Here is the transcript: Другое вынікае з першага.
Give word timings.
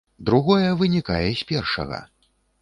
Другое 0.29 0.71
вынікае 0.79 1.27
з 1.43 1.47
першага. 1.53 1.99